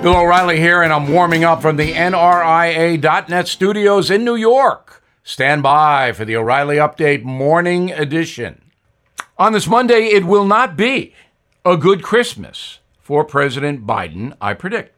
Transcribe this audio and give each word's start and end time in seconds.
Bill 0.00 0.14
O'Reilly 0.14 0.60
here, 0.60 0.82
and 0.82 0.92
I'm 0.92 1.10
warming 1.12 1.42
up 1.42 1.60
from 1.60 1.76
the 1.76 1.92
NRIA.net 1.92 3.48
studios 3.48 4.12
in 4.12 4.24
New 4.24 4.36
York. 4.36 5.02
Stand 5.24 5.64
by 5.64 6.12
for 6.12 6.24
the 6.24 6.36
O'Reilly 6.36 6.76
Update 6.76 7.24
Morning 7.24 7.90
Edition. 7.90 8.62
On 9.38 9.52
this 9.52 9.66
Monday, 9.66 10.06
it 10.06 10.24
will 10.24 10.44
not 10.44 10.76
be 10.76 11.14
a 11.64 11.76
good 11.76 12.04
Christmas 12.04 12.78
for 13.00 13.24
President 13.24 13.88
Biden, 13.88 14.36
I 14.40 14.54
predict, 14.54 14.94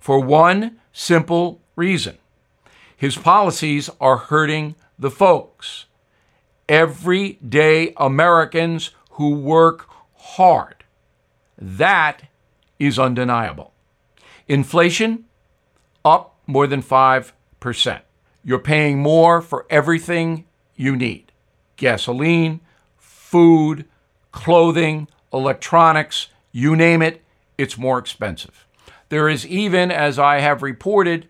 for 0.00 0.18
one 0.20 0.80
simple 0.90 1.60
reason 1.76 2.16
his 2.96 3.16
policies 3.16 3.90
are 4.00 4.16
hurting 4.16 4.74
the 4.98 5.10
folks, 5.10 5.84
everyday 6.66 7.92
Americans 7.98 8.90
who 9.10 9.34
work 9.34 9.86
hard. 10.16 10.82
That 11.58 12.22
is 12.78 12.98
undeniable. 12.98 13.73
Inflation 14.48 15.24
up 16.04 16.36
more 16.46 16.66
than 16.66 16.82
5%. 16.82 18.00
You're 18.42 18.58
paying 18.58 18.98
more 18.98 19.40
for 19.40 19.66
everything 19.70 20.44
you 20.76 20.96
need 20.96 21.32
gasoline, 21.76 22.60
food, 22.96 23.84
clothing, 24.30 25.08
electronics, 25.32 26.28
you 26.52 26.76
name 26.76 27.02
it, 27.02 27.20
it's 27.58 27.76
more 27.76 27.98
expensive. 27.98 28.66
There 29.08 29.28
is 29.28 29.46
even, 29.46 29.90
as 29.90 30.18
I 30.18 30.38
have 30.38 30.62
reported, 30.62 31.26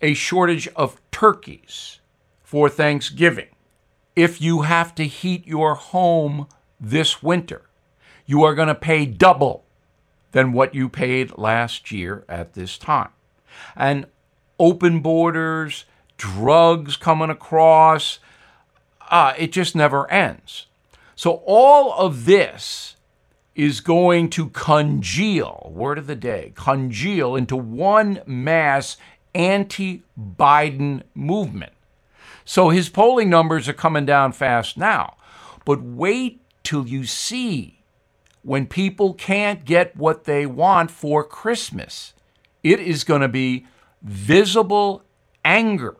a 0.00 0.14
shortage 0.14 0.68
of 0.76 1.00
turkeys 1.10 1.98
for 2.42 2.68
Thanksgiving. 2.68 3.48
If 4.14 4.40
you 4.40 4.62
have 4.62 4.94
to 4.96 5.04
heat 5.04 5.46
your 5.46 5.74
home 5.74 6.46
this 6.80 7.22
winter, 7.22 7.62
you 8.24 8.44
are 8.44 8.54
going 8.54 8.68
to 8.68 8.74
pay 8.74 9.06
double 9.06 9.64
than 10.32 10.52
what 10.52 10.74
you 10.74 10.88
paid 10.88 11.36
last 11.38 11.90
year 11.90 12.24
at 12.28 12.54
this 12.54 12.78
time. 12.78 13.10
And 13.76 14.06
open 14.58 15.00
borders, 15.00 15.84
drugs 16.16 16.96
coming 16.96 17.30
across, 17.30 18.18
uh, 19.10 19.34
it 19.38 19.52
just 19.52 19.74
never 19.74 20.10
ends. 20.10 20.66
So 21.14 21.42
all 21.46 21.94
of 21.94 22.26
this 22.26 22.96
is 23.54 23.80
going 23.80 24.30
to 24.30 24.50
congeal, 24.50 25.72
word 25.74 25.98
of 25.98 26.06
the 26.06 26.14
day, 26.14 26.52
congeal 26.54 27.34
into 27.34 27.56
one 27.56 28.20
mass 28.24 28.96
anti 29.34 30.02
Biden 30.18 31.02
movement. 31.14 31.72
So 32.44 32.68
his 32.68 32.88
polling 32.88 33.28
numbers 33.28 33.68
are 33.68 33.74
coming 33.74 34.06
down 34.06 34.32
fast 34.32 34.78
now. 34.78 35.16
But 35.64 35.82
wait 35.82 36.40
till 36.62 36.86
you 36.86 37.04
see 37.04 37.77
when 38.48 38.66
people 38.66 39.12
can't 39.12 39.66
get 39.66 39.94
what 39.94 40.24
they 40.24 40.46
want 40.46 40.90
for 40.90 41.22
Christmas. 41.22 42.14
It 42.62 42.80
is 42.80 43.04
going 43.04 43.20
to 43.20 43.28
be 43.28 43.66
visible 44.00 45.04
anger 45.44 45.96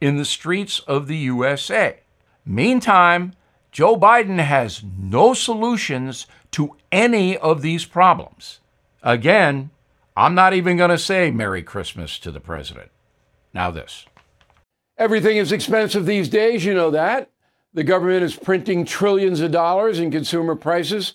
in 0.00 0.16
the 0.16 0.24
streets 0.24 0.78
of 0.80 1.06
the 1.06 1.18
USA. 1.18 2.00
Meantime, 2.46 3.34
Joe 3.72 3.94
Biden 3.94 4.38
has 4.38 4.82
no 4.82 5.34
solutions 5.34 6.26
to 6.52 6.74
any 6.90 7.36
of 7.36 7.60
these 7.60 7.84
problems. 7.84 8.60
Again, 9.02 9.68
I'm 10.16 10.34
not 10.34 10.54
even 10.54 10.78
going 10.78 10.88
to 10.88 10.98
say 10.98 11.30
Merry 11.30 11.62
Christmas 11.62 12.18
to 12.20 12.30
the 12.30 12.40
president. 12.40 12.90
Now, 13.52 13.70
this. 13.70 14.06
Everything 14.96 15.36
is 15.36 15.52
expensive 15.52 16.06
these 16.06 16.30
days, 16.30 16.64
you 16.64 16.72
know 16.72 16.90
that. 16.90 17.28
The 17.74 17.84
government 17.84 18.24
is 18.24 18.34
printing 18.34 18.86
trillions 18.86 19.40
of 19.40 19.50
dollars 19.50 19.98
and 19.98 20.10
consumer 20.10 20.56
prices 20.56 21.14